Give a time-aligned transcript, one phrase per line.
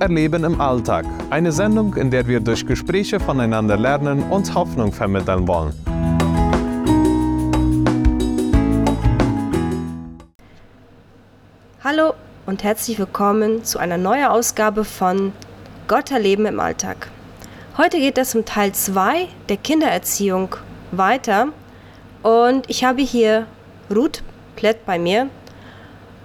[0.00, 1.06] Erleben im Alltag.
[1.30, 5.72] Eine Sendung, in der wir durch Gespräche voneinander lernen und Hoffnung vermitteln wollen.
[11.82, 12.12] Hallo
[12.44, 15.32] und herzlich willkommen zu einer neuen Ausgabe von
[15.88, 17.08] Gott erleben im Alltag.
[17.78, 20.56] Heute geht es um Teil 2 der Kindererziehung
[20.90, 21.48] weiter
[22.22, 23.46] und ich habe hier
[23.94, 24.22] Ruth
[24.56, 25.28] Plett bei mir.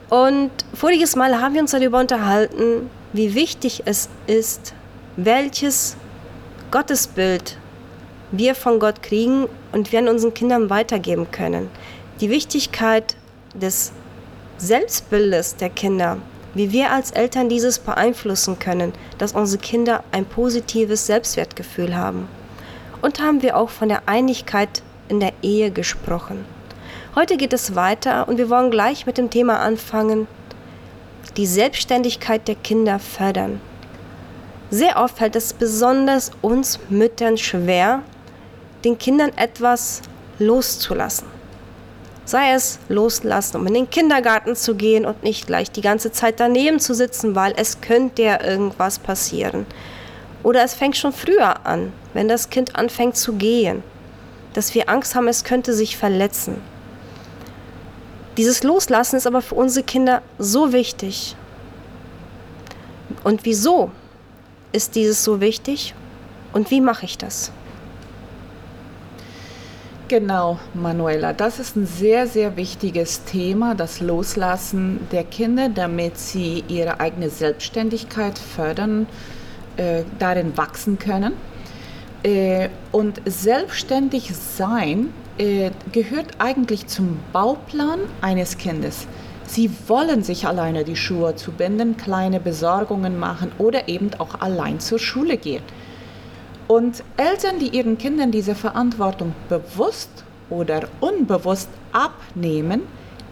[0.09, 4.73] Und voriges Mal haben wir uns darüber unterhalten, wie wichtig es ist,
[5.17, 5.95] welches
[6.71, 7.57] Gottesbild
[8.31, 11.69] wir von Gott kriegen und wir an unseren Kindern weitergeben können.
[12.21, 13.15] Die Wichtigkeit
[13.53, 13.91] des
[14.57, 16.17] Selbstbildes der Kinder,
[16.53, 22.27] wie wir als Eltern dieses beeinflussen können, dass unsere Kinder ein positives Selbstwertgefühl haben.
[23.01, 26.45] Und haben wir auch von der Einigkeit in der Ehe gesprochen.
[27.15, 30.27] Heute geht es weiter und wir wollen gleich mit dem Thema anfangen,
[31.37, 33.61] die Selbstständigkeit der Kinder fördern.
[34.69, 38.03] Sehr oft fällt es besonders uns Müttern schwer,
[38.83, 40.01] den Kindern etwas
[40.39, 41.27] loszulassen.
[42.25, 46.39] Sei es loslassen, um in den Kindergarten zu gehen und nicht gleich die ganze Zeit
[46.39, 49.65] daneben zu sitzen, weil es könnte ja irgendwas passieren.
[50.43, 53.83] Oder es fängt schon früher an, wenn das Kind anfängt zu gehen,
[54.53, 56.61] dass wir Angst haben, es könnte sich verletzen.
[58.37, 61.35] Dieses Loslassen ist aber für unsere Kinder so wichtig.
[63.23, 63.91] Und wieso
[64.71, 65.93] ist dieses so wichtig?
[66.53, 67.51] Und wie mache ich das?
[70.07, 76.65] Genau, Manuela, das ist ein sehr, sehr wichtiges Thema, das Loslassen der Kinder, damit sie
[76.67, 79.07] ihre eigene Selbstständigkeit fördern,
[79.77, 81.33] äh, darin wachsen können.
[82.23, 89.07] Äh, und selbstständig sein äh, gehört eigentlich zum Bauplan eines Kindes.
[89.47, 94.99] Sie wollen sich alleine die Schuhe zubinden, kleine Besorgungen machen oder eben auch allein zur
[94.99, 95.63] Schule gehen.
[96.67, 100.11] Und Eltern, die ihren Kindern diese Verantwortung bewusst
[100.51, 102.83] oder unbewusst abnehmen,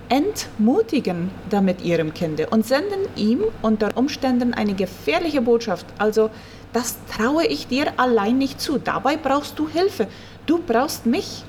[0.10, 5.86] entmutigen damit ihrem Kind und senden ihm unter Umständen eine gefährliche Botschaft.
[6.00, 6.32] Also,
[6.74, 8.80] das traue ich dir allein nicht zu.
[8.80, 10.08] Dabei brauchst du Hilfe.
[10.48, 11.46] Du brauchst mich.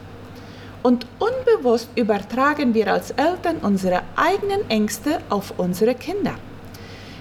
[0.82, 6.34] Und unbewusst übertragen wir als Eltern unsere eigenen Ängste auf unsere Kinder.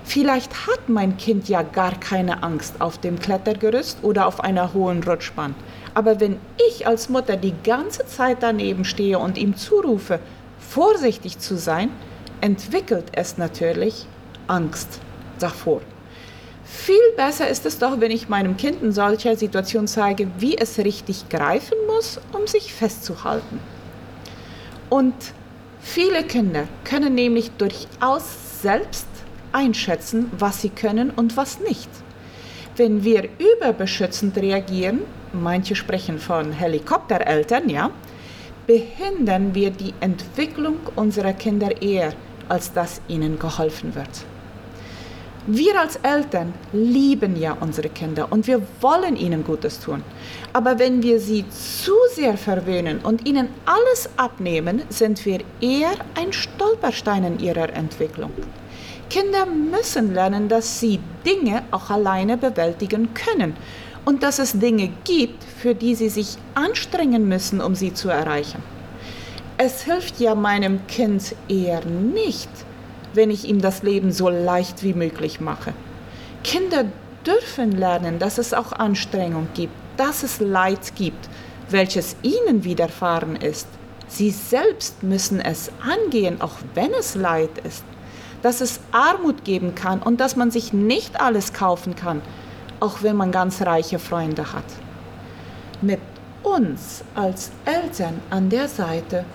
[0.05, 5.03] Vielleicht hat mein Kind ja gar keine Angst auf dem Klettergerüst oder auf einer hohen
[5.03, 5.53] Rutschbahn.
[5.93, 6.39] Aber wenn
[6.69, 10.19] ich als Mutter die ganze Zeit daneben stehe und ihm zurufe,
[10.57, 11.89] vorsichtig zu sein,
[12.41, 14.07] entwickelt es natürlich
[14.47, 14.99] Angst
[15.37, 15.81] davor.
[16.71, 20.77] Viel besser ist es doch, wenn ich meinem Kind in solcher Situation zeige, wie es
[20.77, 23.59] richtig greifen muss, um sich festzuhalten.
[24.87, 25.15] Und
[25.81, 29.07] viele Kinder können nämlich durchaus selbst
[29.51, 31.89] einschätzen, was sie können und was nicht.
[32.77, 35.01] Wenn wir überbeschützend reagieren,
[35.33, 37.89] manche sprechen von Helikoptereltern, ja,
[38.67, 42.13] behindern wir die Entwicklung unserer Kinder eher,
[42.47, 44.23] als dass ihnen geholfen wird.
[45.51, 50.03] Wir als Eltern lieben ja unsere Kinder und wir wollen ihnen Gutes tun.
[50.53, 56.33] Aber wenn wir sie zu sehr verwöhnen und ihnen alles abnehmen, sind wir eher ein
[56.33, 58.31] Stolperstein in ihrer Entwicklung.
[59.09, 63.55] Kinder müssen lernen, dass sie Dinge auch alleine bewältigen können
[64.05, 68.61] und dass es Dinge gibt, für die sie sich anstrengen müssen, um sie zu erreichen.
[69.57, 72.49] Es hilft ja meinem Kind eher nicht,
[73.13, 75.73] wenn ich ihm das Leben so leicht wie möglich mache.
[76.43, 76.85] Kinder
[77.25, 81.29] dürfen lernen, dass es auch Anstrengung gibt, dass es Leid gibt,
[81.69, 83.67] welches ihnen widerfahren ist.
[84.07, 87.83] Sie selbst müssen es angehen, auch wenn es Leid ist.
[88.41, 92.21] Dass es Armut geben kann und dass man sich nicht alles kaufen kann,
[92.79, 94.63] auch wenn man ganz reiche Freunde hat.
[95.81, 95.99] Mit
[96.41, 99.25] uns als Eltern an der Seite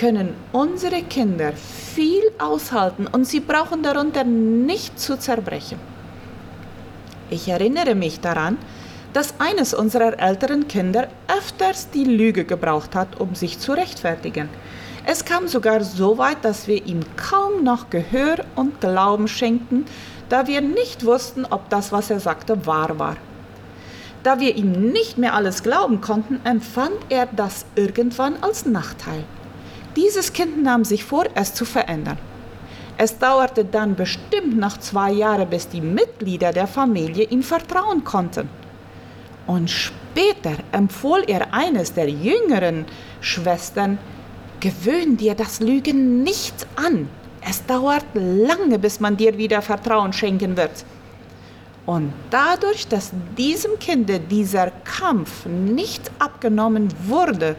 [0.00, 5.78] können unsere Kinder viel aushalten und sie brauchen darunter nicht zu zerbrechen.
[7.28, 8.56] Ich erinnere mich daran,
[9.12, 14.48] dass eines unserer älteren Kinder öfters die Lüge gebraucht hat, um sich zu rechtfertigen.
[15.04, 19.84] Es kam sogar so weit, dass wir ihm kaum noch Gehör und Glauben schenkten,
[20.30, 23.16] da wir nicht wussten, ob das, was er sagte, wahr war.
[24.22, 29.24] Da wir ihm nicht mehr alles glauben konnten, empfand er das irgendwann als Nachteil.
[30.00, 32.16] Dieses Kind nahm sich vor, es zu verändern.
[32.96, 38.48] Es dauerte dann bestimmt noch zwei Jahre, bis die Mitglieder der Familie ihm vertrauen konnten.
[39.46, 42.86] Und später empfohl er eines der jüngeren
[43.20, 43.98] Schwestern,
[44.60, 47.10] gewöhn dir das Lügen nicht an.
[47.46, 50.86] Es dauert lange, bis man dir wieder Vertrauen schenken wird.
[51.84, 57.56] Und dadurch, dass diesem Kind dieser Kampf nicht abgenommen wurde,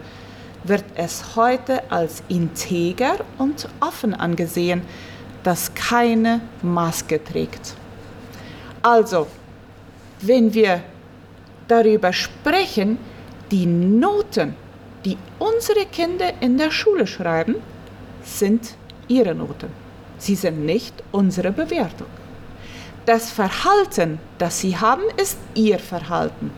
[0.64, 4.82] wird es heute als integer und offen angesehen,
[5.42, 7.74] das keine Maske trägt.
[8.82, 9.26] Also,
[10.20, 10.82] wenn wir
[11.68, 12.98] darüber sprechen,
[13.50, 14.54] die Noten,
[15.04, 17.56] die unsere Kinder in der Schule schreiben,
[18.22, 18.76] sind
[19.08, 19.68] ihre Noten.
[20.18, 22.06] Sie sind nicht unsere Bewertung.
[23.04, 26.52] Das Verhalten, das sie haben, ist ihr Verhalten.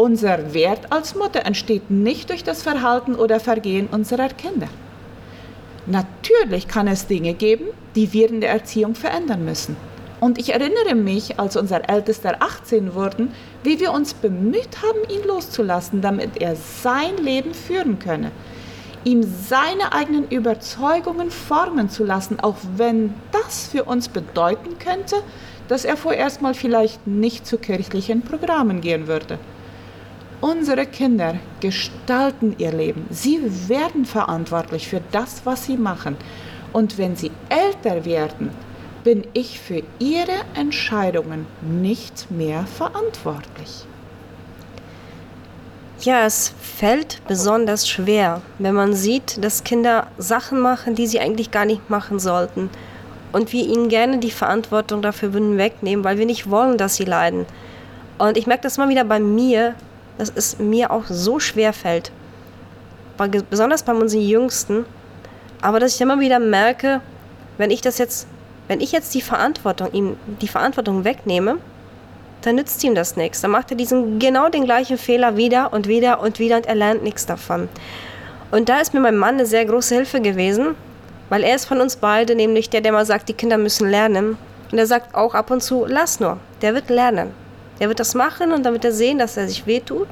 [0.00, 4.68] Unser Wert als Mutter entsteht nicht durch das Verhalten oder Vergehen unserer Kinder.
[5.84, 9.76] Natürlich kann es Dinge geben, die wir in der Erziehung verändern müssen.
[10.18, 15.28] Und ich erinnere mich, als unser Ältester 18 wurden, wie wir uns bemüht haben, ihn
[15.28, 18.32] loszulassen, damit er sein Leben führen könne.
[19.04, 25.16] Ihm seine eigenen Überzeugungen formen zu lassen, auch wenn das für uns bedeuten könnte,
[25.68, 29.38] dass er vorerst mal vielleicht nicht zu kirchlichen Programmen gehen würde.
[30.40, 33.06] Unsere Kinder gestalten ihr Leben.
[33.10, 36.16] Sie werden verantwortlich für das, was sie machen.
[36.72, 38.50] Und wenn sie älter werden,
[39.04, 43.84] bin ich für ihre Entscheidungen nicht mehr verantwortlich.
[46.00, 51.50] Ja, es fällt besonders schwer, wenn man sieht, dass Kinder Sachen machen, die sie eigentlich
[51.50, 52.70] gar nicht machen sollten.
[53.32, 57.44] Und wir ihnen gerne die Verantwortung dafür wegnehmen, weil wir nicht wollen, dass sie leiden.
[58.16, 59.74] Und ich merke das mal wieder bei mir,
[60.20, 62.12] dass es mir auch so schwer fällt.
[63.50, 64.84] Besonders bei unseren Jüngsten.
[65.60, 67.00] Aber dass ich immer wieder merke,
[67.58, 68.26] wenn ich das jetzt
[68.70, 71.56] wenn ich jetzt die Verantwortung, ihm die Verantwortung wegnehme,
[72.42, 73.40] dann nützt ihm das nichts.
[73.40, 76.76] Dann macht er diesen genau den gleichen Fehler wieder und wieder und wieder und er
[76.76, 77.68] lernt nichts davon.
[78.52, 80.76] Und da ist mir mein Mann eine sehr große Hilfe gewesen,
[81.30, 84.38] weil er ist von uns beide nämlich der, der mal sagt, die Kinder müssen lernen.
[84.70, 87.32] Und er sagt auch ab und zu, lass nur, der wird lernen.
[87.80, 90.08] Der wird das machen und dann wird er sehen, dass er sich wehtut.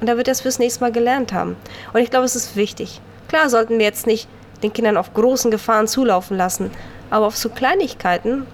[0.00, 1.56] Und da wird er es fürs nächste Mal gelernt haben.
[1.92, 3.00] Und ich glaube, es ist wichtig.
[3.28, 4.28] Klar sollten wir jetzt nicht
[4.62, 6.70] den Kindern auf großen Gefahren zulaufen lassen.
[7.10, 8.46] Aber auf so Kleinigkeiten,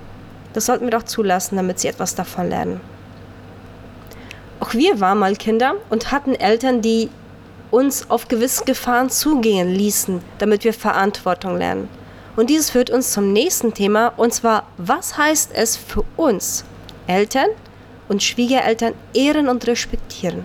[0.52, 2.81] das sollten wir doch zulassen, damit sie etwas davon lernen.
[4.61, 7.11] Auch wir waren mal Kinder und hatten Eltern, die
[7.70, 11.88] uns auf gewisse Gefahren zugehen ließen, damit wir Verantwortung lernen.
[12.37, 16.64] Und dieses führt uns zum nächsten Thema, und zwar, was heißt es für uns,
[17.06, 17.49] Eltern
[18.08, 20.44] und Schwiegereltern ehren und respektieren?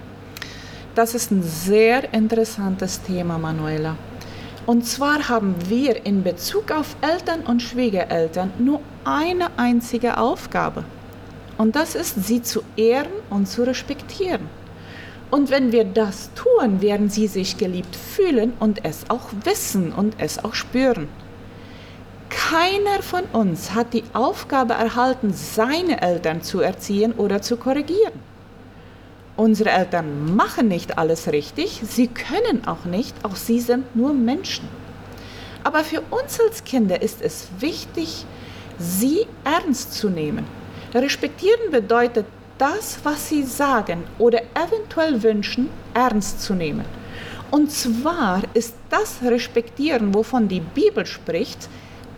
[0.95, 3.95] Das ist ein sehr interessantes Thema, Manuela.
[4.65, 10.83] Und zwar haben wir in Bezug auf Eltern und Schwiegereltern nur eine einzige Aufgabe.
[11.57, 14.47] Und das ist, sie zu ehren und zu respektieren.
[15.31, 20.15] Und wenn wir das tun, werden sie sich geliebt fühlen und es auch wissen und
[20.17, 21.07] es auch spüren.
[22.50, 28.19] Keiner von uns hat die Aufgabe erhalten, seine Eltern zu erziehen oder zu korrigieren.
[29.38, 34.68] Unsere Eltern machen nicht alles richtig, sie können auch nicht, auch sie sind nur Menschen.
[35.63, 38.25] Aber für uns als Kinder ist es wichtig,
[38.80, 40.48] sie ernst zu nehmen.
[40.92, 42.25] Respektieren bedeutet,
[42.57, 46.86] das, was sie sagen oder eventuell wünschen, ernst zu nehmen.
[47.51, 51.69] Und zwar ist das Respektieren, wovon die Bibel spricht,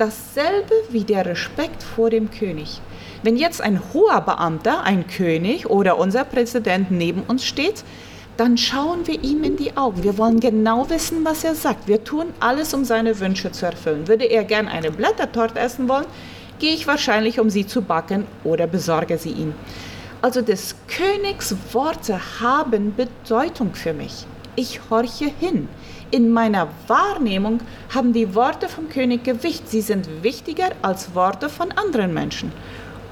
[0.01, 2.81] dasselbe wie der Respekt vor dem König.
[3.21, 7.83] Wenn jetzt ein hoher Beamter, ein König oder unser Präsident neben uns steht,
[8.35, 10.01] dann schauen wir ihm in die Augen.
[10.03, 11.87] Wir wollen genau wissen, was er sagt.
[11.87, 14.07] Wir tun alles, um seine Wünsche zu erfüllen.
[14.07, 16.07] Würde er gern eine Blättertorte essen wollen,
[16.57, 19.53] gehe ich wahrscheinlich, um sie zu backen oder besorge sie ihm.
[20.23, 24.25] Also des Königs Worte haben Bedeutung für mich.
[24.55, 25.69] Ich horche hin.
[26.11, 27.61] In meiner Wahrnehmung
[27.93, 29.69] haben die Worte vom König Gewicht.
[29.69, 32.51] Sie sind wichtiger als Worte von anderen Menschen.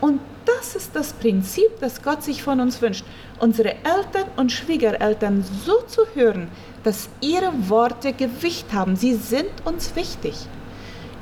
[0.02, 3.06] Und das ist das Prinzip, das Gott sich von uns wünscht.
[3.40, 6.50] Unsere Eltern und Schwiegereltern so zu hören,
[6.84, 8.96] dass ihre Worte Gewicht haben.
[8.96, 10.36] Sie sind uns wichtig.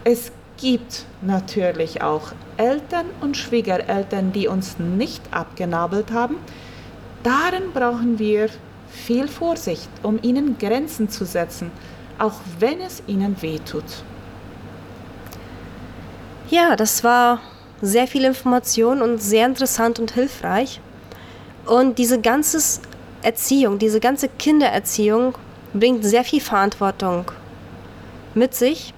[0.04, 6.38] Es gibt natürlich auch Eltern und Schwiegereltern, die uns nicht abgenabelt haben.
[7.24, 8.50] Darin brauchen wir
[8.90, 11.72] viel Vorsicht, um ihnen Grenzen zu setzen,
[12.18, 13.84] auch wenn es ihnen wehtut.
[16.50, 17.42] Ja, das war
[17.82, 20.80] sehr viel Information und sehr interessant und hilfreich.
[21.66, 22.82] Und diese ganze
[23.22, 25.36] Erziehung, diese ganze Kindererziehung
[25.74, 27.26] bringt sehr viel Verantwortung
[28.34, 28.94] mit sich.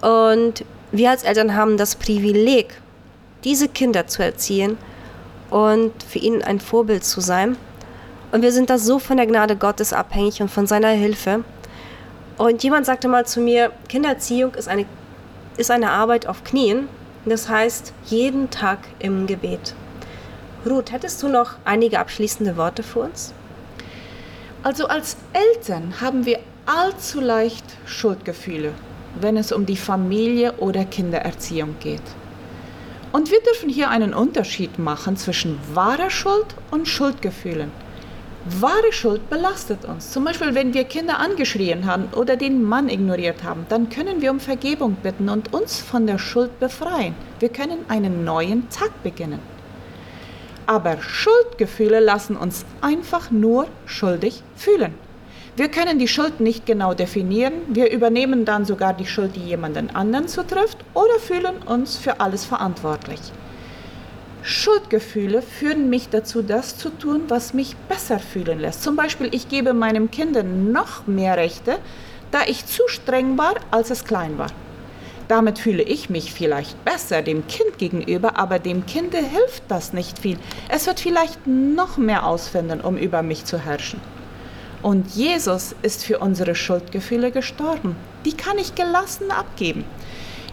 [0.00, 2.80] Und wir als Eltern haben das Privileg,
[3.44, 4.78] diese Kinder zu erziehen
[5.50, 7.56] und für ihnen ein Vorbild zu sein.
[8.36, 11.42] Und wir sind da so von der Gnade Gottes abhängig und von seiner Hilfe.
[12.36, 14.84] Und jemand sagte mal zu mir, Kindererziehung ist eine,
[15.56, 16.86] ist eine Arbeit auf Knien.
[17.24, 19.74] Das heißt, jeden Tag im Gebet.
[20.68, 23.32] Ruth, hättest du noch einige abschließende Worte für uns?
[24.62, 28.74] Also als Eltern haben wir allzu leicht Schuldgefühle,
[29.18, 32.02] wenn es um die Familie oder Kindererziehung geht.
[33.12, 37.72] Und wir dürfen hier einen Unterschied machen zwischen wahrer Schuld und Schuldgefühlen.
[38.48, 40.12] Wahre Schuld belastet uns.
[40.12, 44.30] Zum Beispiel, wenn wir Kinder angeschrien haben oder den Mann ignoriert haben, dann können wir
[44.30, 47.16] um Vergebung bitten und uns von der Schuld befreien.
[47.40, 49.40] Wir können einen neuen Tag beginnen.
[50.64, 54.94] Aber Schuldgefühle lassen uns einfach nur schuldig fühlen.
[55.56, 59.90] Wir können die Schuld nicht genau definieren, wir übernehmen dann sogar die Schuld, die jemanden
[59.90, 63.20] anderen zutrifft oder fühlen uns für alles verantwortlich.
[64.46, 68.84] Schuldgefühle führen mich dazu, das zu tun, was mich besser fühlen lässt.
[68.84, 70.38] Zum Beispiel, ich gebe meinem Kind
[70.72, 71.78] noch mehr Rechte,
[72.30, 74.46] da ich zu streng war, als es klein war.
[75.26, 80.20] Damit fühle ich mich vielleicht besser dem Kind gegenüber, aber dem Kind hilft das nicht
[80.20, 80.38] viel.
[80.68, 84.00] Es wird vielleicht noch mehr ausfinden, um über mich zu herrschen.
[84.80, 87.96] Und Jesus ist für unsere Schuldgefühle gestorben.
[88.24, 89.84] Die kann ich gelassen abgeben.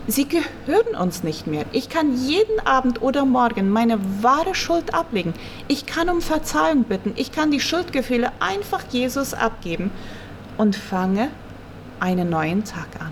[0.06, 1.66] Sie gehören uns nicht mehr.
[1.72, 5.34] Ich kann jeden Abend oder morgen meine wahre Schuld ablegen.
[5.70, 7.14] Ich kann um Verzeihung bitten.
[7.16, 9.92] Ich kann die Schuldgefühle einfach Jesus abgeben
[10.58, 11.30] und fange
[12.02, 13.12] einen neuen Tag an.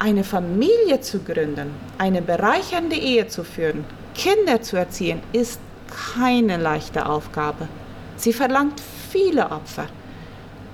[0.00, 3.84] Eine Familie zu gründen, eine bereichernde Ehe zu führen,
[4.14, 5.60] Kinder zu erziehen, ist
[6.16, 7.68] keine leichte Aufgabe.
[8.16, 9.86] Sie verlangt viele Opfer.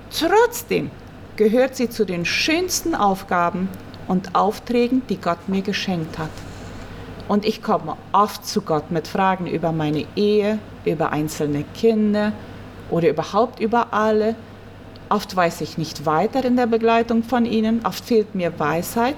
[0.09, 0.89] Trotzdem
[1.35, 3.69] gehört sie zu den schönsten Aufgaben
[4.07, 6.29] und Aufträgen, die Gott mir geschenkt hat.
[7.27, 12.31] Und ich komme oft zu Gott mit Fragen über meine Ehe, über einzelne Kinder
[12.89, 14.35] oder überhaupt über alle
[15.09, 19.15] Oft weiß ich nicht weiter in der Begleitung von ihnen, oft fehlt mir Weisheit,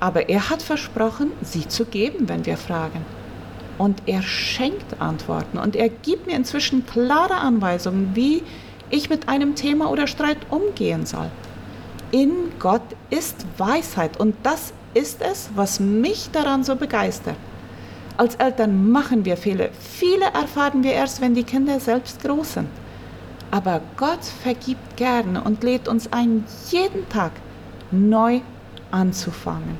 [0.00, 3.04] aber er hat versprochen, sie zu geben, wenn wir fragen.
[3.76, 8.42] Und er schenkt Antworten und er gibt mir inzwischen klare Anweisungen, wie
[8.90, 11.30] ich mit einem Thema oder Streit umgehen soll.
[12.10, 17.36] In Gott ist Weisheit und das ist es, was mich daran so begeistert.
[18.16, 19.68] Als Eltern machen wir Fehler.
[19.78, 22.68] Viele erfahren wir erst, wenn die Kinder selbst groß sind.
[23.50, 27.32] Aber Gott vergibt gerne und lädt uns ein, jeden Tag
[27.90, 28.40] neu
[28.90, 29.76] anzufangen.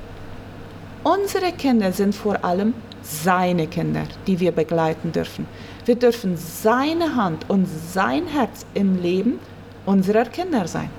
[1.05, 5.47] Unsere Kinder sind vor allem seine Kinder, die wir begleiten dürfen.
[5.87, 9.39] Wir dürfen seine Hand und sein Herz im Leben
[9.87, 10.91] unserer Kinder sein.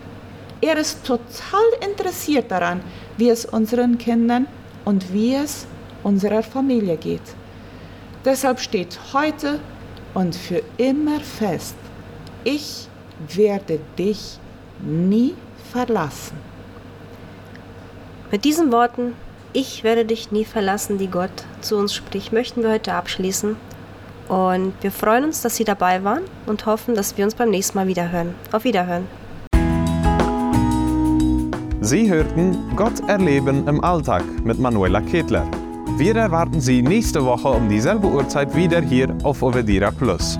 [0.61, 2.81] Er ist total interessiert daran,
[3.17, 4.47] wie es unseren Kindern
[4.83, 5.65] und wie es
[6.03, 7.21] unserer Familie geht.
[8.25, 9.59] Deshalb steht heute
[10.13, 11.75] und für immer fest,
[12.43, 12.87] ich
[13.35, 14.39] werde dich
[14.81, 15.35] nie
[15.71, 16.37] verlassen.
[18.31, 19.13] Mit diesen Worten,
[19.53, 23.55] ich werde dich nie verlassen, die Gott zu uns spricht, möchten wir heute abschließen.
[24.27, 27.77] Und wir freuen uns, dass Sie dabei waren und hoffen, dass wir uns beim nächsten
[27.77, 28.35] Mal wieder hören.
[28.51, 29.18] Auf Wiederhören.
[31.89, 35.47] Sie hörten Gott erleben im Alltag mit Manuela Ketler.
[35.97, 40.37] Wir erwarten Sie nächste Woche um dieselbe Uhrzeit wieder hier auf Ovedira Plus.